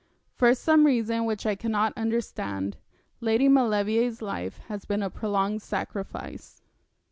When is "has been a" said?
4.67-5.11